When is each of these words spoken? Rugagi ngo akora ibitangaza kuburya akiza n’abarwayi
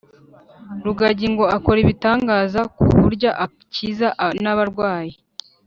Rugagi 0.85 1.27
ngo 1.33 1.45
akora 1.55 1.77
ibitangaza 1.85 2.61
kuburya 2.89 3.31
akiza 3.45 4.07
n’abarwayi 4.43 5.15